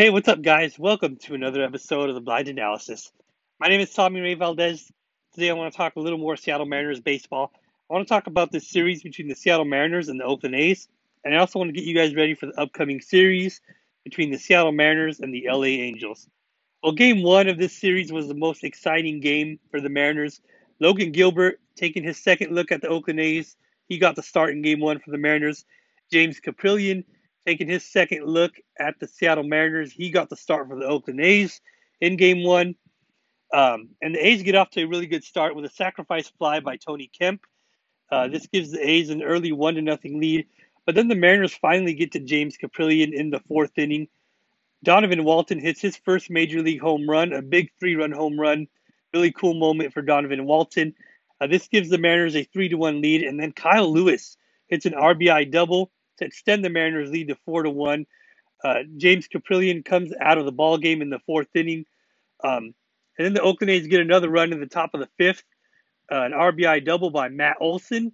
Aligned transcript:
Hey, 0.00 0.08
what's 0.08 0.28
up, 0.28 0.40
guys? 0.40 0.78
Welcome 0.78 1.16
to 1.24 1.34
another 1.34 1.62
episode 1.62 2.08
of 2.08 2.14
the 2.14 2.22
Blind 2.22 2.48
Analysis. 2.48 3.12
My 3.58 3.68
name 3.68 3.82
is 3.82 3.92
Tommy 3.92 4.22
Ray 4.22 4.32
Valdez. 4.32 4.90
Today, 5.34 5.50
I 5.50 5.52
want 5.52 5.70
to 5.70 5.76
talk 5.76 5.96
a 5.96 6.00
little 6.00 6.18
more 6.18 6.38
Seattle 6.38 6.64
Mariners 6.64 7.00
baseball. 7.00 7.52
I 7.90 7.92
want 7.92 8.08
to 8.08 8.14
talk 8.14 8.26
about 8.26 8.50
this 8.50 8.66
series 8.66 9.02
between 9.02 9.28
the 9.28 9.34
Seattle 9.34 9.66
Mariners 9.66 10.08
and 10.08 10.18
the 10.18 10.24
Oakland 10.24 10.54
A's, 10.54 10.88
and 11.22 11.34
I 11.34 11.38
also 11.38 11.58
want 11.58 11.68
to 11.68 11.74
get 11.74 11.84
you 11.84 11.94
guys 11.94 12.14
ready 12.14 12.32
for 12.32 12.46
the 12.46 12.58
upcoming 12.58 13.02
series 13.02 13.60
between 14.02 14.30
the 14.30 14.38
Seattle 14.38 14.72
Mariners 14.72 15.20
and 15.20 15.34
the 15.34 15.46
LA 15.46 15.64
Angels. 15.64 16.26
Well, 16.82 16.92
game 16.92 17.22
one 17.22 17.48
of 17.48 17.58
this 17.58 17.76
series 17.76 18.10
was 18.10 18.26
the 18.26 18.32
most 18.32 18.64
exciting 18.64 19.20
game 19.20 19.60
for 19.70 19.82
the 19.82 19.90
Mariners. 19.90 20.40
Logan 20.80 21.12
Gilbert 21.12 21.60
taking 21.76 22.04
his 22.04 22.16
second 22.16 22.54
look 22.54 22.72
at 22.72 22.80
the 22.80 22.88
Oakland 22.88 23.20
A's. 23.20 23.54
He 23.86 23.98
got 23.98 24.16
the 24.16 24.22
start 24.22 24.52
in 24.52 24.62
game 24.62 24.80
one 24.80 24.98
for 24.98 25.10
the 25.10 25.18
Mariners. 25.18 25.66
James 26.10 26.40
Kaprielian 26.40 27.04
taking 27.46 27.68
his 27.68 27.84
second 27.84 28.26
look 28.26 28.52
at 28.78 28.98
the 29.00 29.08
Seattle 29.08 29.44
Mariners. 29.44 29.92
He 29.92 30.10
got 30.10 30.28
the 30.28 30.36
start 30.36 30.68
for 30.68 30.78
the 30.78 30.86
Oakland 30.86 31.20
A's 31.20 31.60
in 32.00 32.16
game 32.16 32.44
one. 32.44 32.74
Um, 33.52 33.90
and 34.00 34.14
the 34.14 34.24
A's 34.24 34.42
get 34.42 34.54
off 34.54 34.70
to 34.70 34.82
a 34.82 34.86
really 34.86 35.06
good 35.06 35.24
start 35.24 35.56
with 35.56 35.64
a 35.64 35.70
sacrifice 35.70 36.28
fly 36.38 36.60
by 36.60 36.76
Tony 36.76 37.10
Kemp. 37.18 37.42
Uh, 38.10 38.28
this 38.28 38.46
gives 38.46 38.70
the 38.70 38.88
A's 38.88 39.10
an 39.10 39.22
early 39.22 39.52
one 39.52 39.74
to 39.74 39.82
nothing 39.82 40.20
lead. 40.20 40.46
But 40.86 40.94
then 40.94 41.08
the 41.08 41.14
Mariners 41.14 41.54
finally 41.54 41.94
get 41.94 42.12
to 42.12 42.20
James 42.20 42.56
Kaprielian 42.56 43.12
in 43.12 43.30
the 43.30 43.40
fourth 43.40 43.76
inning. 43.76 44.08
Donovan 44.82 45.24
Walton 45.24 45.58
hits 45.58 45.80
his 45.80 45.96
first 45.96 46.30
major 46.30 46.62
league 46.62 46.80
home 46.80 47.08
run, 47.08 47.32
a 47.32 47.42
big 47.42 47.70
three 47.78 47.96
run 47.96 48.12
home 48.12 48.40
run. 48.40 48.66
Really 49.12 49.32
cool 49.32 49.54
moment 49.54 49.92
for 49.92 50.02
Donovan 50.02 50.46
Walton. 50.46 50.94
Uh, 51.40 51.46
this 51.46 51.68
gives 51.68 51.88
the 51.88 51.98
Mariners 51.98 52.36
a 52.36 52.44
3 52.44 52.68
to 52.68 52.76
1 52.76 53.00
lead, 53.00 53.22
and 53.22 53.40
then 53.40 53.52
Kyle 53.52 53.90
Lewis 53.90 54.36
hits 54.68 54.86
an 54.86 54.92
RBI 54.92 55.50
double 55.50 55.90
to 56.20 56.24
extend 56.26 56.64
the 56.64 56.70
Mariners' 56.70 57.10
lead 57.10 57.28
to 57.28 57.36
4 57.44 57.64
to 57.64 57.70
1. 57.70 58.06
Uh, 58.62 58.74
James 58.96 59.28
Kaprielian 59.28 59.84
comes 59.84 60.12
out 60.20 60.38
of 60.38 60.44
the 60.44 60.52
ball 60.52 60.78
game 60.78 61.02
in 61.02 61.10
the 61.10 61.18
fourth 61.20 61.48
inning. 61.54 61.84
Um, 62.44 62.74
and 63.18 63.26
then 63.26 63.34
the 63.34 63.42
Oakland 63.42 63.70
A's 63.70 63.86
get 63.86 64.00
another 64.00 64.30
run 64.30 64.52
in 64.52 64.60
the 64.60 64.66
top 64.66 64.94
of 64.94 65.00
the 65.00 65.08
fifth, 65.18 65.44
uh, 66.10 66.22
an 66.22 66.32
RBI 66.32 66.84
double 66.84 67.10
by 67.10 67.28
Matt 67.28 67.56
Olson, 67.60 68.12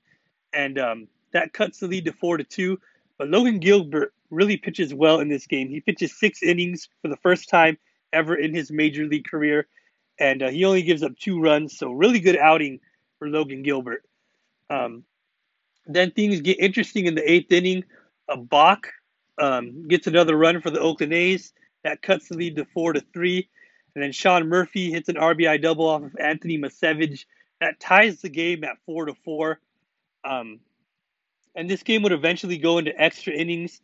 and 0.52 0.78
um, 0.78 1.08
that 1.32 1.52
cuts 1.52 1.78
the 1.78 1.86
lead 1.86 2.06
to 2.06 2.12
4 2.12 2.38
to 2.38 2.44
2. 2.44 2.78
But 3.18 3.28
Logan 3.28 3.58
Gilbert 3.58 4.12
really 4.30 4.56
pitches 4.56 4.92
well 4.92 5.20
in 5.20 5.28
this 5.28 5.46
game. 5.46 5.68
He 5.68 5.80
pitches 5.80 6.18
six 6.18 6.42
innings 6.42 6.88
for 7.02 7.08
the 7.08 7.16
first 7.18 7.48
time 7.48 7.78
ever 8.12 8.34
in 8.34 8.54
his 8.54 8.70
major 8.70 9.06
league 9.06 9.26
career, 9.26 9.66
and 10.18 10.42
uh, 10.42 10.48
he 10.48 10.64
only 10.64 10.82
gives 10.82 11.02
up 11.02 11.16
two 11.18 11.40
runs. 11.40 11.76
So 11.78 11.92
really 11.92 12.20
good 12.20 12.36
outing 12.36 12.80
for 13.18 13.28
Logan 13.28 13.62
Gilbert. 13.62 14.02
Um, 14.70 15.04
then 15.86 16.10
things 16.10 16.40
get 16.40 16.58
interesting 16.58 17.06
in 17.06 17.14
the 17.14 17.30
eighth 17.30 17.52
inning. 17.52 17.84
A 18.28 18.36
Bach 18.36 18.88
um, 19.38 19.86
gets 19.88 20.06
another 20.06 20.36
run 20.36 20.60
for 20.60 20.70
the 20.70 20.80
Oakland 20.80 21.12
A's. 21.12 21.52
That 21.84 22.02
cuts 22.02 22.28
the 22.28 22.36
lead 22.36 22.56
to 22.56 22.64
four 22.64 22.92
to 22.92 23.00
three. 23.12 23.48
And 23.94 24.02
then 24.02 24.12
Sean 24.12 24.48
Murphy 24.48 24.90
hits 24.90 25.08
an 25.08 25.14
RBI 25.14 25.62
double 25.62 25.88
off 25.88 26.02
of 26.02 26.16
Anthony 26.18 26.58
Misiewicz. 26.58 27.24
That 27.60 27.80
ties 27.80 28.20
the 28.20 28.28
game 28.28 28.64
at 28.64 28.76
four 28.84 29.06
to 29.06 29.14
four. 29.24 29.60
Um, 30.24 30.60
and 31.54 31.70
this 31.70 31.82
game 31.82 32.02
would 32.02 32.12
eventually 32.12 32.58
go 32.58 32.78
into 32.78 32.98
extra 33.00 33.32
innings. 33.32 33.80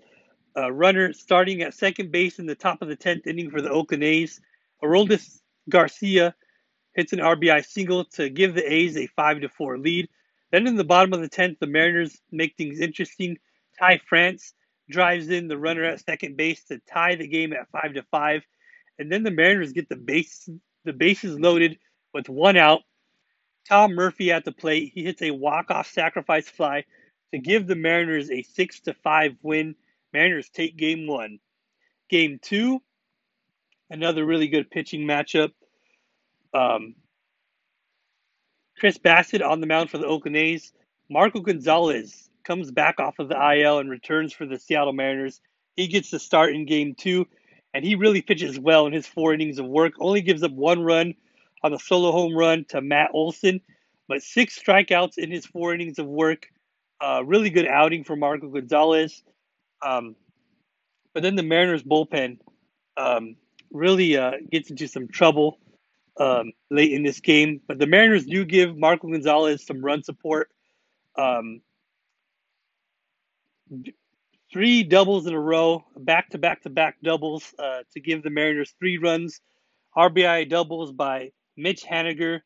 Uh, 0.54 0.70
runner 0.70 1.14
starting 1.14 1.62
at 1.62 1.72
second 1.72 2.12
base 2.12 2.38
in 2.38 2.44
the 2.44 2.54
top 2.54 2.82
of 2.82 2.88
the 2.88 2.96
10th 2.96 3.26
inning 3.26 3.50
for 3.50 3.62
the 3.62 3.70
Oakland 3.70 4.04
A's. 4.04 4.40
Aroldis 4.82 5.40
Garcia 5.70 6.34
hits 6.94 7.14
an 7.14 7.20
RBI 7.20 7.64
single 7.64 8.04
to 8.04 8.28
give 8.28 8.54
the 8.54 8.70
A's 8.70 8.96
a 8.98 9.06
5 9.06 9.40
to 9.42 9.48
4 9.48 9.78
lead. 9.78 10.08
Then 10.52 10.66
in 10.66 10.76
the 10.76 10.84
bottom 10.84 11.12
of 11.14 11.20
the 11.20 11.30
10th, 11.30 11.58
the 11.58 11.66
Mariners 11.66 12.20
make 12.30 12.56
things 12.56 12.78
interesting. 12.78 13.38
Ty 13.78 14.00
France 14.06 14.52
drives 14.88 15.30
in 15.30 15.48
the 15.48 15.58
runner 15.58 15.82
at 15.82 16.04
second 16.04 16.36
base 16.36 16.62
to 16.64 16.78
tie 16.80 17.14
the 17.14 17.26
game 17.26 17.52
at 17.54 17.70
5 17.70 17.94
to 17.94 18.02
5. 18.10 18.42
And 18.98 19.10
then 19.10 19.22
the 19.22 19.30
Mariners 19.30 19.72
get 19.72 19.88
the 19.88 19.96
base 19.96 20.48
the 20.84 20.92
bases 20.92 21.38
loaded 21.38 21.78
with 22.12 22.28
one 22.28 22.56
out. 22.56 22.82
Tom 23.68 23.94
Murphy 23.94 24.32
at 24.32 24.44
the 24.44 24.52
plate. 24.52 24.92
He 24.94 25.04
hits 25.04 25.22
a 25.22 25.30
walk-off 25.30 25.88
sacrifice 25.90 26.48
fly 26.48 26.84
to 27.32 27.38
give 27.38 27.66
the 27.66 27.76
Mariners 27.76 28.30
a 28.30 28.42
6 28.42 28.80
to 28.80 28.94
5 28.94 29.36
win. 29.42 29.74
Mariners 30.12 30.50
take 30.50 30.76
game 30.76 31.06
1. 31.06 31.38
Game 32.10 32.38
2, 32.42 32.82
another 33.88 34.26
really 34.26 34.48
good 34.48 34.70
pitching 34.70 35.06
matchup. 35.06 35.52
Um, 36.52 36.94
Chris 38.82 38.98
Bassitt 38.98 39.48
on 39.48 39.60
the 39.60 39.66
mound 39.68 39.90
for 39.90 39.98
the 39.98 40.06
Oakland 40.06 40.36
A's. 40.36 40.72
Marco 41.08 41.38
Gonzalez 41.38 42.28
comes 42.42 42.72
back 42.72 42.98
off 42.98 43.20
of 43.20 43.28
the 43.28 43.36
IL 43.36 43.78
and 43.78 43.88
returns 43.88 44.32
for 44.32 44.44
the 44.44 44.58
Seattle 44.58 44.92
Mariners. 44.92 45.40
He 45.76 45.86
gets 45.86 46.10
the 46.10 46.18
start 46.18 46.52
in 46.52 46.66
game 46.66 46.96
two, 46.96 47.28
and 47.72 47.84
he 47.84 47.94
really 47.94 48.22
pitches 48.22 48.58
well 48.58 48.88
in 48.88 48.92
his 48.92 49.06
four 49.06 49.32
innings 49.32 49.60
of 49.60 49.66
work. 49.66 49.92
Only 50.00 50.20
gives 50.20 50.42
up 50.42 50.50
one 50.50 50.82
run 50.82 51.14
on 51.62 51.72
a 51.72 51.78
solo 51.78 52.10
home 52.10 52.34
run 52.34 52.64
to 52.70 52.80
Matt 52.80 53.12
Olson, 53.14 53.60
but 54.08 54.20
six 54.20 54.58
strikeouts 54.58 55.16
in 55.16 55.30
his 55.30 55.46
four 55.46 55.72
innings 55.72 56.00
of 56.00 56.06
work. 56.06 56.48
Uh, 57.00 57.22
really 57.24 57.50
good 57.50 57.68
outing 57.68 58.02
for 58.02 58.16
Marco 58.16 58.48
Gonzalez. 58.48 59.22
Um, 59.80 60.16
but 61.14 61.22
then 61.22 61.36
the 61.36 61.44
Mariners 61.44 61.84
bullpen 61.84 62.38
um, 62.96 63.36
really 63.70 64.16
uh, 64.16 64.32
gets 64.50 64.70
into 64.70 64.88
some 64.88 65.06
trouble 65.06 65.60
um, 66.18 66.52
late 66.70 66.92
in 66.92 67.02
this 67.02 67.20
game. 67.20 67.60
But 67.66 67.78
the 67.78 67.86
Mariners 67.86 68.26
do 68.26 68.44
give 68.44 68.76
Marco 68.76 69.08
Gonzalez 69.08 69.64
some 69.66 69.84
run 69.84 70.02
support. 70.02 70.48
Um, 71.16 71.60
three 74.52 74.82
doubles 74.82 75.26
in 75.26 75.34
a 75.34 75.40
row, 75.40 75.84
back 75.96 76.30
to 76.30 76.38
back 76.38 76.62
to 76.62 76.70
back 76.70 76.96
doubles 77.02 77.54
uh, 77.58 77.80
to 77.92 78.00
give 78.00 78.22
the 78.22 78.30
Mariners 78.30 78.74
three 78.78 78.98
runs. 78.98 79.40
RBI 79.96 80.48
doubles 80.48 80.92
by 80.92 81.32
Mitch 81.56 81.84
Haniger, 81.84 82.40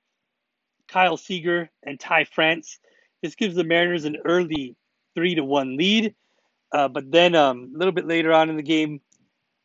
Kyle 0.88 1.16
Seager, 1.16 1.70
and 1.82 1.98
Ty 1.98 2.24
France. 2.24 2.78
This 3.22 3.34
gives 3.34 3.54
the 3.54 3.64
Mariners 3.64 4.04
an 4.04 4.18
early 4.24 4.76
three 5.14 5.34
to 5.34 5.44
one 5.44 5.76
lead. 5.76 6.14
Uh, 6.72 6.88
but 6.88 7.10
then 7.10 7.34
um, 7.34 7.72
a 7.74 7.78
little 7.78 7.92
bit 7.92 8.06
later 8.06 8.32
on 8.32 8.50
in 8.50 8.56
the 8.56 8.62
game, 8.62 9.00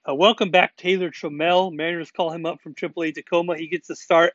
uh, 0.09 0.15
welcome 0.15 0.49
back, 0.49 0.75
Taylor 0.77 1.11
Trammell. 1.11 1.73
Mariners 1.73 2.11
call 2.11 2.31
him 2.31 2.45
up 2.45 2.59
from 2.61 2.73
AAA 2.73 3.13
Tacoma. 3.13 3.55
He 3.57 3.67
gets 3.67 3.87
the 3.87 3.95
start 3.95 4.33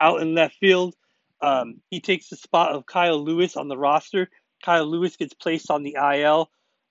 out 0.00 0.22
in 0.22 0.34
left 0.34 0.56
field. 0.56 0.94
Um, 1.40 1.80
he 1.90 2.00
takes 2.00 2.28
the 2.28 2.36
spot 2.36 2.72
of 2.72 2.86
Kyle 2.86 3.22
Lewis 3.22 3.56
on 3.56 3.68
the 3.68 3.76
roster. 3.76 4.28
Kyle 4.64 4.86
Lewis 4.86 5.16
gets 5.16 5.34
placed 5.34 5.70
on 5.70 5.82
the 5.82 5.96
IL 6.00 6.50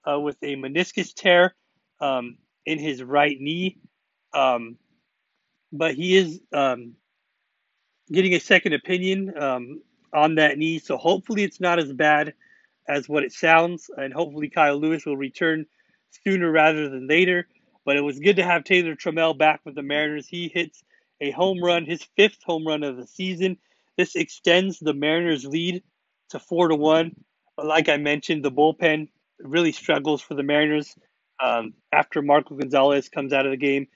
uh, 0.09 0.19
with 0.19 0.37
a 0.43 0.55
meniscus 0.55 1.13
tear 1.13 1.55
um, 2.01 2.37
in 2.65 2.79
his 2.79 3.01
right 3.01 3.39
knee. 3.39 3.77
Um, 4.33 4.77
but 5.71 5.95
he 5.95 6.17
is 6.17 6.41
um, 6.53 6.95
getting 8.11 8.33
a 8.33 8.39
second 8.39 8.73
opinion 8.73 9.37
um, 9.41 9.81
on 10.13 10.35
that 10.35 10.57
knee. 10.57 10.79
So 10.79 10.97
hopefully 10.97 11.43
it's 11.43 11.61
not 11.61 11.79
as 11.79 11.93
bad 11.93 12.33
as 12.87 13.09
what 13.09 13.23
it 13.23 13.33
sounds. 13.33 13.89
And 13.97 14.13
hopefully 14.13 14.49
Kyle 14.49 14.77
Lewis 14.77 15.05
will 15.05 15.17
return 15.17 15.65
sooner 16.25 16.51
rather 16.51 16.89
than 16.89 17.07
later. 17.07 17.47
But 17.87 17.95
it 17.95 18.01
was 18.01 18.19
good 18.19 18.35
to 18.35 18.43
have 18.43 18.65
Taylor 18.65 18.95
Trammell 18.95 19.37
back 19.37 19.61
with 19.63 19.75
the 19.75 19.81
Mariners. 19.81 20.27
He 20.27 20.51
hits 20.53 20.83
a 21.21 21.31
home 21.31 21.63
run, 21.63 21.85
his 21.85 22.03
fifth 22.17 22.43
home 22.43 22.67
run 22.67 22.83
of 22.83 22.97
the 22.97 23.07
season. 23.07 23.57
This 23.97 24.17
extends 24.17 24.77
the 24.77 24.93
Mariners' 24.93 25.45
lead 25.45 25.81
to 26.31 26.39
four 26.39 26.67
to 26.67 26.75
one. 26.75 27.15
But 27.55 27.65
like 27.65 27.87
I 27.87 27.95
mentioned, 27.95 28.43
the 28.43 28.51
bullpen 28.51 29.07
really 29.39 29.71
struggles 29.71 30.21
for 30.21 30.33
the 30.33 30.43
Mariners 30.43 30.95
um, 31.41 31.75
after 31.93 32.21
Marco 32.21 32.55
Gonzalez 32.55 33.07
comes 33.07 33.31
out 33.31 33.45
of 33.45 33.51
the 33.51 33.57
game. 33.57 33.87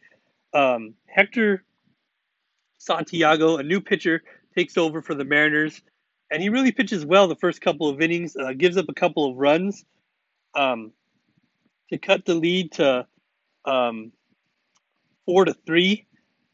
Um, 0.53 0.93
Hector 1.07 1.65
Santiago, 2.77 3.57
a 3.57 3.63
new 3.63 3.81
pitcher, 3.81 4.23
takes 4.57 4.77
over 4.77 5.01
for 5.01 5.15
the 5.15 5.25
Mariners, 5.25 5.81
and 6.31 6.41
he 6.41 6.47
really 6.47 6.71
pitches 6.71 7.05
well 7.05 7.27
the 7.27 7.35
first 7.35 7.59
couple 7.59 7.89
of 7.89 8.01
innings. 8.01 8.37
Uh, 8.37 8.53
gives 8.53 8.77
up 8.77 8.85
a 8.87 8.93
couple 8.93 9.29
of 9.29 9.35
runs 9.35 9.83
um, 10.55 10.93
to 11.89 11.97
cut 11.97 12.23
the 12.23 12.35
lead 12.35 12.71
to 12.71 13.05
um, 13.65 14.11
four 15.25 15.45
to 15.45 15.53
three. 15.53 16.07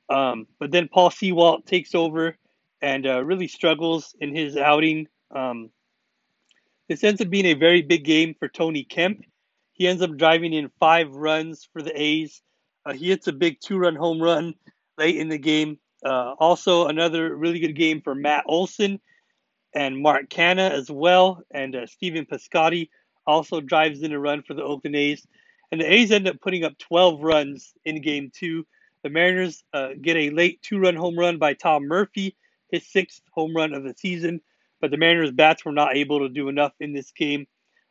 Um, 0.09 0.48
but 0.59 0.71
then 0.71 0.88
Paul 0.88 1.09
Sewald 1.09 1.65
takes 1.65 1.94
over 1.94 2.38
and 2.81 3.06
uh, 3.06 3.24
really 3.24 3.48
struggles 3.48 4.15
in 4.19 4.36
his 4.36 4.56
outing. 4.56 5.07
Um, 5.36 5.69
this 6.88 7.04
ends 7.04 7.19
up 7.19 7.30
being 7.30 7.48
a 7.48 7.54
very 7.54 7.81
big 7.81 8.06
game 8.06 8.36
for 8.39 8.48
Tony 8.48 8.83
Kemp. 8.83 9.21
He 9.74 9.88
ends 9.88 10.01
up 10.01 10.15
driving 10.15 10.54
in 10.54 10.71
five 10.80 11.12
runs 11.12 11.68
for 11.71 11.81
the 11.81 12.00
A's. 12.00 12.42
Uh, 12.86 12.94
he 12.94 13.10
hits 13.10 13.27
a 13.27 13.33
big 13.33 13.60
two-run 13.60 13.95
home 13.95 14.21
run 14.21 14.53
late 14.98 15.18
in 15.18 15.27
the 15.27 15.38
game. 15.38 15.77
Uh, 16.06 16.33
also, 16.39 16.88
another 16.88 17.36
really 17.36 17.60
good 17.60 17.75
game 17.75 18.01
for 18.01 18.15
Matt 18.15 18.45
Olson 18.48 19.00
and 19.75 20.01
Mark 20.01 20.30
Canha 20.30 20.71
as 20.71 20.89
well. 20.89 21.44
And 21.51 21.75
uh, 21.75 21.86
Stephen 21.86 22.25
Piscotty 22.25 22.89
also 23.25 23.60
drives 23.60 24.01
in 24.01 24.13
a 24.13 24.19
run 24.19 24.42
for 24.42 24.53
the 24.53 24.63
Oakland 24.63 24.95
A's. 24.95 25.27
And 25.72 25.81
the 25.81 25.92
A's 25.92 26.12
end 26.12 26.28
up 26.28 26.40
putting 26.42 26.64
up 26.64 26.78
12 26.78 27.22
runs 27.22 27.74
in 27.84 28.02
game 28.02 28.31
two. 28.34 28.66
The 29.04 29.10
Mariners 29.10 29.64
uh, 29.74 29.90
get 30.02 30.18
a 30.18 30.30
late 30.30 30.62
two 30.62 30.80
run 30.80 30.96
home 30.96 31.18
run 31.18 31.38
by 31.38 31.54
Tom 31.54 31.88
Murphy, 31.88 32.36
his 32.69 32.86
sixth 32.86 33.22
home 33.31 33.56
run 33.56 33.74
of 33.74 33.84
the 33.84 33.94
season. 33.98 34.42
But 34.80 34.92
the 34.92 34.98
Mariners' 34.98 35.31
bats 35.31 35.66
were 35.66 35.72
not 35.72 35.96
able 35.96 36.19
to 36.19 36.30
do 36.30 36.50
enough 36.50 36.74
in 36.80 36.94
this 36.94 37.12
game. 37.12 37.48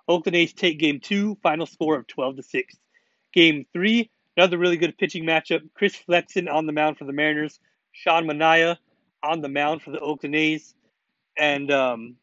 Oakland 0.08 0.36
A's 0.36 0.52
take 0.52 0.78
game 0.78 1.00
two, 1.00 1.36
final 1.42 1.66
score 1.66 1.96
of 1.96 2.06
12 2.06 2.36
to 2.36 2.42
6. 2.42 2.74
Game 3.32 3.66
three, 3.72 4.10
Another 4.36 4.58
really 4.58 4.76
good 4.76 4.98
pitching 4.98 5.24
matchup. 5.24 5.62
Chris 5.74 5.96
Flexen 5.96 6.46
on 6.48 6.66
the 6.66 6.72
mound 6.72 6.98
for 6.98 7.04
the 7.04 7.12
Mariners. 7.12 7.58
Sean 7.92 8.26
Manaea 8.26 8.76
on 9.22 9.40
the 9.40 9.48
mound 9.48 9.80
for 9.80 9.90
the 9.90 10.00
Oakland 10.00 10.34
A's. 10.34 10.74
And 11.38 11.70
um, 11.70 12.16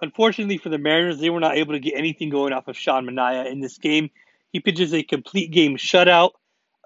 unfortunately 0.00 0.58
for 0.58 0.70
the 0.70 0.78
Mariners, 0.78 1.20
they 1.20 1.30
were 1.30 1.38
not 1.38 1.56
able 1.56 1.74
to 1.74 1.78
get 1.78 1.94
anything 1.94 2.30
going 2.30 2.52
off 2.52 2.66
of 2.66 2.76
Sean 2.76 3.06
Manaea 3.06 3.50
in 3.50 3.60
this 3.60 3.78
game. 3.78 4.10
He 4.52 4.60
pitches 4.60 4.94
a 4.94 5.02
complete 5.02 5.50
game 5.50 5.76
shutout. 5.76 6.30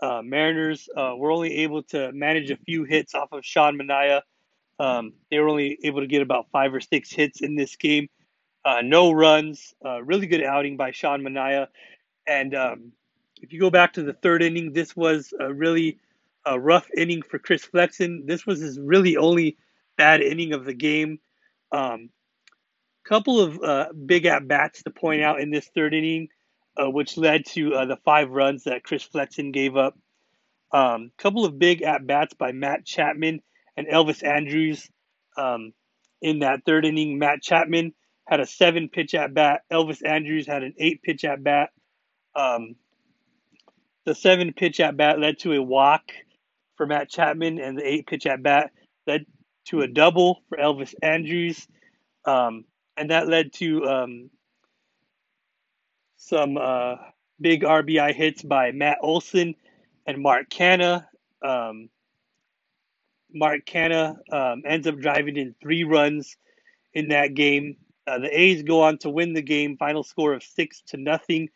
Uh, 0.00 0.20
Mariners 0.22 0.88
uh, 0.96 1.14
were 1.16 1.30
only 1.30 1.58
able 1.58 1.82
to 1.84 2.10
manage 2.12 2.50
a 2.50 2.56
few 2.56 2.84
hits 2.84 3.14
off 3.14 3.32
of 3.32 3.44
Sean 3.44 3.78
Manaea. 3.78 4.22
Um, 4.78 5.12
they 5.30 5.38
were 5.38 5.48
only 5.48 5.78
able 5.84 6.00
to 6.00 6.06
get 6.06 6.22
about 6.22 6.50
five 6.50 6.74
or 6.74 6.80
six 6.80 7.12
hits 7.12 7.40
in 7.40 7.54
this 7.54 7.76
game. 7.76 8.08
Uh, 8.64 8.80
no 8.82 9.12
runs. 9.12 9.74
Uh, 9.84 10.02
really 10.02 10.26
good 10.26 10.42
outing 10.42 10.76
by 10.76 10.90
Sean 10.90 11.22
Manaea. 11.22 11.68
And 12.26 12.54
um, 12.54 12.92
if 13.40 13.52
you 13.52 13.60
go 13.60 13.70
back 13.70 13.92
to 13.94 14.02
the 14.02 14.12
third 14.12 14.42
inning, 14.42 14.72
this 14.72 14.96
was 14.96 15.32
a 15.38 15.52
really 15.52 15.98
a 16.44 16.58
rough 16.58 16.88
inning 16.96 17.22
for 17.22 17.38
Chris 17.38 17.64
Flexen. 17.64 18.26
This 18.26 18.44
was 18.44 18.60
his 18.60 18.80
really 18.80 19.16
only 19.16 19.56
bad 19.96 20.20
inning 20.20 20.52
of 20.52 20.64
the 20.64 20.74
game. 20.74 21.20
Um, 21.70 22.10
couple 23.04 23.40
of 23.40 23.62
uh, 23.62 23.88
big 24.06 24.26
at 24.26 24.46
bats 24.46 24.82
to 24.84 24.90
point 24.90 25.22
out 25.22 25.40
in 25.40 25.50
this 25.50 25.68
third 25.74 25.94
inning, 25.94 26.28
uh, 26.76 26.90
which 26.90 27.16
led 27.16 27.46
to 27.46 27.74
uh, 27.74 27.86
the 27.86 27.96
five 28.04 28.30
runs 28.30 28.64
that 28.64 28.84
Chris 28.84 29.02
Flexen 29.02 29.52
gave 29.52 29.76
up. 29.76 29.98
Um, 30.72 31.12
couple 31.19 31.44
of 31.44 31.58
big 31.58 31.82
at 31.82 32.06
bats 32.06 32.34
by 32.34 32.52
Matt 32.52 32.84
Chapman 32.84 33.42
and 33.76 33.86
Elvis 33.88 34.24
Andrus. 34.24 34.88
um, 35.36 35.72
in 36.22 36.40
that 36.40 36.60
third 36.66 36.86
inning. 36.86 37.19
Matt 37.19 37.42
Chapman 37.42 37.94
had 38.26 38.40
a 38.40 38.46
seven 38.46 38.88
pitch 38.88 39.14
at 39.14 39.34
bat. 39.34 39.62
Elvis 39.72 40.04
Andrus 40.06 40.46
had 40.46 40.62
an 40.62 40.74
eight 40.78 41.02
pitch 41.02 41.24
at 41.24 41.42
bat. 41.42 41.70
Um, 42.34 42.76
the 44.06 44.14
seven 44.14 44.52
pitch 44.52 44.80
at 44.80 44.96
bat 44.96 45.19
led 45.20 45.38
to 45.40 45.52
a 45.52 45.62
walk 45.62 46.12
for 46.76 46.86
Matt 46.86 47.10
Chapman, 47.10 47.60
and 47.60 47.78
the 47.78 47.86
eight 47.86 48.06
pitch 48.06 48.26
at 48.26 48.42
bat 48.42 48.72
led 49.06 49.26
to 49.66 49.82
a 49.82 49.88
double 49.88 50.42
for 50.48 50.58
Elvis 50.58 50.94
Andrus, 51.02 51.66
Um, 52.24 52.64
and 52.96 53.10
that 53.10 53.28
led 53.28 53.52
to 53.54 53.84
um, 53.86 54.30
some 56.22 56.56
uh, 56.56 56.96
big 57.40 57.62
RBI 57.62 58.14
hits 58.14 58.42
by 58.42 58.70
Matt 58.70 58.98
Olson 59.02 59.56
and 60.06 60.22
Mark 60.22 60.48
Canha. 60.50 61.04
Um, 61.42 61.88
Mark 63.34 63.66
Canha 63.66 64.16
um, 64.30 64.62
ends 64.64 64.86
up 64.86 64.98
driving 64.98 65.36
in 65.36 65.54
three 65.60 65.82
runs 65.82 66.36
in 66.94 67.08
that 67.08 67.34
game. 67.34 67.76
Uh, 68.06 68.20
the 68.20 68.40
A's 68.40 68.62
go 68.62 68.82
on 68.82 68.98
to 68.98 69.10
win 69.10 69.32
the 69.32 69.42
game, 69.42 69.76
final 69.76 70.04
score 70.04 70.32
of 70.32 70.44
six 70.44 70.82
to 70.88 70.96
nothing. 70.96 71.48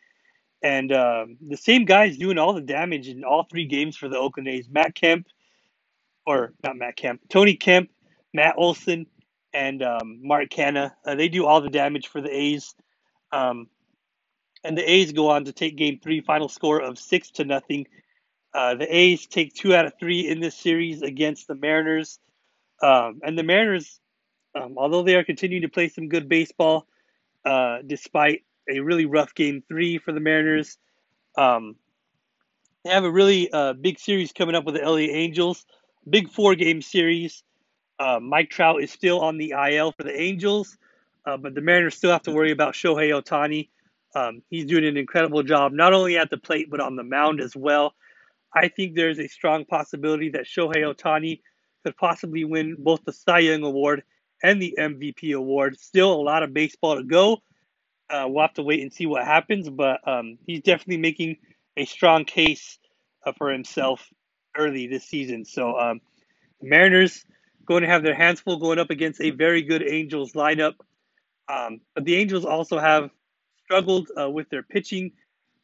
And 0.61 0.91
uh, 0.91 1.27
the 1.47 1.57
same 1.57 1.85
guys 1.85 2.17
doing 2.17 2.37
all 2.37 2.53
the 2.53 2.61
damage 2.61 3.07
in 3.07 3.23
all 3.23 3.43
three 3.43 3.65
games 3.65 3.95
for 3.95 4.09
the 4.09 4.17
Oakland 4.17 4.49
A's. 4.49 4.67
Matt 4.69 4.95
Kemp, 4.95 5.27
or 6.25 6.53
not 6.63 6.75
Matt 6.75 6.97
Kemp, 6.97 7.21
Tony 7.29 7.55
Kemp, 7.55 7.89
Matt 8.33 8.55
Olson, 8.57 9.05
and 9.53 9.81
um, 9.81 10.19
Mark 10.23 10.49
Canha. 10.49 10.91
Uh, 11.05 11.15
they 11.15 11.29
do 11.29 11.45
all 11.45 11.61
the 11.61 11.69
damage 11.69 12.07
for 12.07 12.19
the 12.19 12.35
A's. 12.35 12.75
Um, 13.31 13.67
and 14.63 14.77
the 14.77 14.89
A's 14.89 15.11
go 15.11 15.29
on 15.29 15.45
to 15.45 15.51
take 15.51 15.75
game 15.75 15.99
three, 16.01 16.21
final 16.21 16.49
score 16.49 16.81
of 16.81 16.97
six 16.97 17.31
to 17.31 17.45
nothing. 17.45 17.87
Uh, 18.53 18.75
the 18.75 18.95
A's 18.95 19.25
take 19.27 19.53
two 19.53 19.75
out 19.75 19.85
of 19.85 19.93
three 19.99 20.27
in 20.27 20.39
this 20.39 20.55
series 20.55 21.01
against 21.01 21.47
the 21.47 21.55
Mariners. 21.55 22.19
Um, 22.81 23.21
and 23.23 23.37
the 23.37 23.43
Mariners, 23.43 23.99
um, 24.55 24.75
although 24.77 25.03
they 25.03 25.15
are 25.15 25.23
continuing 25.23 25.63
to 25.63 25.69
play 25.69 25.89
some 25.89 26.09
good 26.09 26.27
baseball, 26.27 26.87
uh, 27.45 27.79
despite 27.85 28.43
a 28.69 28.79
really 28.79 29.05
rough 29.05 29.33
game 29.35 29.63
three 29.67 29.97
for 29.97 30.11
the 30.11 30.19
Mariners, 30.19 30.77
um, 31.37 31.75
they 32.83 32.91
have 32.91 33.03
a 33.03 33.11
really 33.11 33.51
uh, 33.51 33.73
big 33.73 33.99
series 33.99 34.31
coming 34.31 34.55
up 34.55 34.65
with 34.65 34.75
the 34.75 34.81
LA 34.81 34.97
Angels. 34.97 35.65
Big 36.09 36.29
four 36.29 36.55
game 36.55 36.81
series. 36.81 37.43
Uh, 37.99 38.19
Mike 38.21 38.49
Trout 38.49 38.81
is 38.81 38.91
still 38.91 39.19
on 39.21 39.37
the 39.37 39.53
IL 39.71 39.91
for 39.91 40.03
the 40.03 40.19
Angels, 40.19 40.77
uh, 41.25 41.35
but 41.35 41.55
the 41.55 41.61
Mariners 41.61 41.95
still 41.95 42.11
have 42.11 42.23
to 42.23 42.31
worry 42.31 42.51
about 42.51 42.73
Shohei 42.75 43.09
Ohtani. 43.09 43.69
Um, 44.15 44.41
he's 44.49 44.65
doing 44.65 44.85
an 44.85 44.97
incredible 44.97 45.43
job, 45.43 45.73
not 45.73 45.93
only 45.93 46.17
at 46.17 46.29
the 46.29 46.37
plate, 46.37 46.69
but 46.69 46.79
on 46.79 46.95
the 46.95 47.03
mound 47.03 47.41
as 47.41 47.55
well. 47.55 47.93
I 48.53 48.69
think 48.69 48.95
there's 48.95 49.19
a 49.19 49.27
strong 49.27 49.65
possibility 49.65 50.29
that 50.29 50.45
Shohei 50.45 50.77
Ohtani 50.77 51.41
could 51.83 51.97
possibly 51.97 52.43
win 52.43 52.75
both 52.79 53.03
the 53.05 53.13
Cy 53.13 53.39
Young 53.39 53.63
Award 53.63 54.03
and 54.43 54.61
the 54.61 54.75
MVP 54.79 55.35
award. 55.35 55.79
Still 55.79 56.13
a 56.13 56.21
lot 56.21 56.43
of 56.43 56.53
baseball 56.53 56.95
to 56.95 57.03
go. 57.03 57.41
Uh, 58.09 58.25
we'll 58.27 58.41
have 58.41 58.53
to 58.53 58.63
wait 58.63 58.81
and 58.81 58.93
see 58.93 59.05
what 59.05 59.25
happens, 59.25 59.69
but 59.69 59.99
um, 60.07 60.37
he's 60.45 60.61
definitely 60.61 60.97
making 60.97 61.37
a 61.75 61.85
strong 61.85 62.23
case 62.23 62.79
uh, 63.25 63.33
for 63.37 63.51
himself 63.51 64.07
early 64.55 64.87
this 64.87 65.03
season. 65.05 65.43
So, 65.43 65.77
um, 65.77 66.01
Mariners 66.61 67.25
going 67.65 67.83
to 67.83 67.89
have 67.89 68.03
their 68.03 68.15
hands 68.15 68.39
full 68.39 68.57
going 68.57 68.79
up 68.79 68.89
against 68.89 69.21
a 69.21 69.31
very 69.31 69.61
good 69.61 69.83
Angels 69.83 70.31
lineup. 70.33 70.73
Um, 71.49 71.81
but 71.93 72.05
the 72.05 72.15
Angels 72.15 72.45
also 72.45 72.79
have 72.79 73.09
struggled 73.67 74.09
uh, 74.17 74.29
with 74.29 74.49
their 74.49 74.63
pitching. 74.63 75.11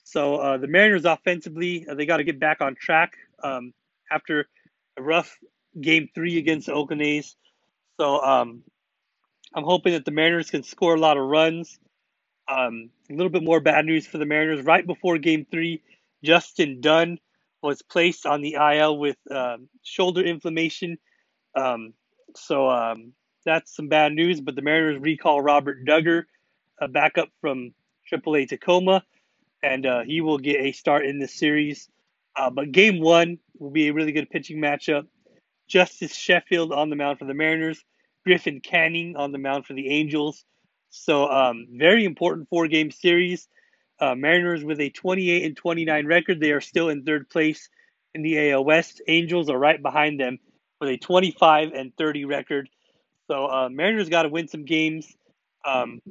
So 0.03 0.35
uh, 0.35 0.57
the 0.57 0.67
Mariners 0.67 1.05
offensively, 1.05 1.87
uh, 1.87 1.95
they 1.95 2.05
got 2.05 2.17
to 2.17 2.25
get 2.25 2.37
back 2.37 2.59
on 2.59 2.75
track 2.75 3.13
um, 3.41 3.73
after 4.11 4.45
a 4.97 5.01
rough 5.01 5.39
game 5.79 6.09
three 6.13 6.37
against 6.37 6.67
the 6.67 6.73
Oakland 6.73 7.01
A's. 7.01 7.37
So 7.97 8.21
um, 8.21 8.63
I'm 9.55 9.63
hoping 9.63 9.93
that 9.93 10.03
the 10.03 10.11
Mariners 10.11 10.49
can 10.49 10.63
score 10.63 10.95
a 10.95 10.99
lot 10.99 11.15
of 11.15 11.23
runs. 11.23 11.79
Um, 12.49 12.89
a 13.09 13.13
little 13.13 13.29
bit 13.29 13.41
more 13.43 13.61
bad 13.61 13.85
news 13.85 14.05
for 14.05 14.17
the 14.17 14.25
Mariners. 14.25 14.65
Right 14.65 14.85
before 14.85 15.17
game 15.17 15.47
three, 15.49 15.81
Justin 16.25 16.81
Dunn 16.81 17.19
was 17.61 17.81
placed 17.81 18.25
on 18.25 18.41
the 18.41 18.57
IL 18.59 18.97
with 18.97 19.15
uh, 19.31 19.57
shoulder 19.81 20.21
inflammation. 20.21 20.97
Um, 21.55 21.93
so 22.35 22.69
um, 22.69 23.13
that's 23.45 23.73
some 23.73 23.87
bad 23.87 24.11
news. 24.11 24.41
But 24.41 24.57
the 24.57 24.61
Mariners 24.61 25.01
recall 25.01 25.39
Robert 25.39 25.85
Dugger, 25.85 26.23
a 26.81 26.89
backup 26.89 27.29
from 27.39 27.73
AAA 28.13 28.47
Tacoma, 28.47 29.03
and 29.61 29.85
uh, 29.85 30.01
he 30.03 30.21
will 30.21 30.37
get 30.37 30.59
a 30.59 30.71
start 30.71 31.05
in 31.05 31.19
this 31.19 31.33
series. 31.33 31.89
Uh, 32.35 32.49
but 32.49 32.71
game 32.71 32.99
one 32.99 33.37
will 33.59 33.71
be 33.71 33.87
a 33.87 33.93
really 33.93 34.11
good 34.11 34.29
pitching 34.29 34.57
matchup. 34.57 35.07
Justus 35.67 36.15
Sheffield 36.15 36.71
on 36.71 36.89
the 36.89 36.95
mound 36.95 37.19
for 37.19 37.25
the 37.25 37.33
Mariners, 37.33 37.83
Griffin 38.25 38.59
Canning 38.59 39.15
on 39.15 39.31
the 39.31 39.37
mound 39.37 39.65
for 39.65 39.73
the 39.73 39.89
Angels. 39.89 40.45
So, 40.89 41.27
um, 41.29 41.67
very 41.71 42.05
important 42.05 42.49
four 42.49 42.67
game 42.67 42.91
series. 42.91 43.47
Uh, 43.99 44.15
Mariners 44.15 44.63
with 44.63 44.79
a 44.79 44.89
28 44.89 45.45
and 45.45 45.57
29 45.57 46.05
record. 46.05 46.39
They 46.39 46.51
are 46.51 46.61
still 46.61 46.89
in 46.89 47.03
third 47.03 47.29
place 47.29 47.69
in 48.13 48.21
the 48.21 48.51
AL 48.51 48.65
West. 48.65 49.01
Angels 49.07 49.49
are 49.49 49.57
right 49.57 49.81
behind 49.81 50.19
them 50.19 50.39
with 50.79 50.89
a 50.89 50.97
25 50.97 51.71
and 51.73 51.95
30 51.97 52.25
record. 52.25 52.69
So, 53.27 53.45
uh, 53.45 53.69
Mariners 53.69 54.09
got 54.09 54.23
to 54.23 54.29
win 54.29 54.47
some 54.47 54.65
games. 54.65 55.15
Um, 55.65 56.01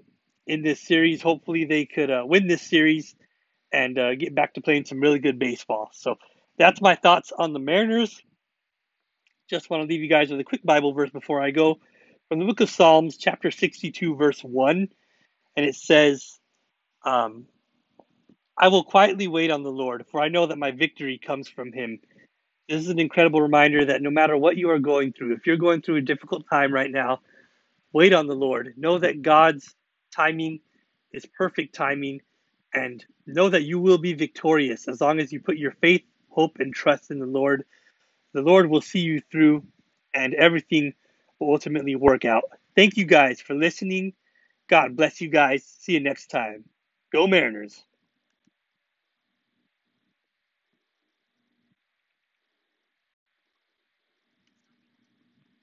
in 0.46 0.62
this 0.62 0.80
series. 0.80 1.22
Hopefully, 1.22 1.64
they 1.64 1.84
could 1.84 2.10
uh, 2.10 2.24
win 2.26 2.46
this 2.46 2.62
series 2.62 3.14
and 3.72 3.98
uh, 3.98 4.14
get 4.14 4.34
back 4.34 4.54
to 4.54 4.60
playing 4.60 4.84
some 4.84 5.00
really 5.00 5.18
good 5.18 5.38
baseball. 5.38 5.90
So 5.92 6.16
that's 6.58 6.80
my 6.80 6.94
thoughts 6.94 7.32
on 7.36 7.52
the 7.52 7.58
Mariners. 7.58 8.22
Just 9.48 9.70
want 9.70 9.82
to 9.82 9.86
leave 9.86 10.02
you 10.02 10.08
guys 10.08 10.30
with 10.30 10.40
a 10.40 10.44
quick 10.44 10.62
Bible 10.64 10.92
verse 10.92 11.10
before 11.10 11.40
I 11.42 11.50
go 11.50 11.78
from 12.28 12.38
the 12.38 12.46
book 12.46 12.60
of 12.60 12.70
Psalms, 12.70 13.16
chapter 13.16 13.50
62, 13.50 14.16
verse 14.16 14.40
1. 14.40 14.88
And 15.56 15.66
it 15.66 15.74
says, 15.74 16.38
um, 17.04 17.46
I 18.56 18.68
will 18.68 18.84
quietly 18.84 19.28
wait 19.28 19.50
on 19.50 19.62
the 19.62 19.72
Lord, 19.72 20.06
for 20.10 20.20
I 20.20 20.28
know 20.28 20.46
that 20.46 20.58
my 20.58 20.70
victory 20.70 21.18
comes 21.18 21.48
from 21.48 21.72
him. 21.72 21.98
This 22.68 22.82
is 22.82 22.88
an 22.88 22.98
incredible 22.98 23.42
reminder 23.42 23.84
that 23.84 24.02
no 24.02 24.10
matter 24.10 24.36
what 24.36 24.56
you 24.56 24.70
are 24.70 24.78
going 24.78 25.12
through, 25.12 25.34
if 25.34 25.46
you're 25.46 25.56
going 25.56 25.82
through 25.82 25.96
a 25.96 26.02
difficult 26.02 26.44
time 26.48 26.72
right 26.72 26.90
now, 26.90 27.20
wait 27.92 28.12
on 28.12 28.26
the 28.26 28.34
Lord. 28.34 28.74
Know 28.76 28.98
that 28.98 29.22
God's 29.22 29.74
timing 30.12 30.60
is 31.12 31.26
perfect 31.26 31.74
timing 31.74 32.20
and 32.74 33.04
know 33.26 33.48
that 33.50 33.64
you 33.64 33.80
will 33.80 33.98
be 33.98 34.14
victorious 34.14 34.88
as 34.88 35.00
long 35.00 35.20
as 35.20 35.32
you 35.32 35.40
put 35.40 35.58
your 35.58 35.72
faith, 35.80 36.02
hope, 36.30 36.58
and 36.60 36.74
trust 36.74 37.10
in 37.10 37.18
the 37.18 37.26
Lord. 37.26 37.64
The 38.34 38.42
Lord 38.42 38.68
will 38.70 38.80
see 38.80 39.00
you 39.00 39.22
through 39.30 39.64
and 40.14 40.34
everything 40.34 40.94
will 41.38 41.52
ultimately 41.52 41.96
work 41.96 42.24
out. 42.24 42.44
Thank 42.76 42.96
you 42.96 43.04
guys 43.04 43.40
for 43.40 43.54
listening. 43.54 44.14
God 44.68 44.96
bless 44.96 45.20
you 45.20 45.28
guys. 45.28 45.64
See 45.64 45.92
you 45.92 46.00
next 46.00 46.28
time. 46.28 46.64
Go 47.12 47.26
Mariners. 47.26 47.84